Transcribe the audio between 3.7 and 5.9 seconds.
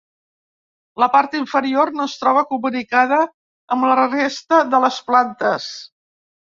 amb la resta de les plantes.